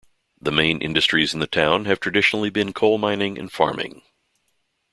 [0.41, 4.01] The main industries in the town have traditionally been coal mining and farming.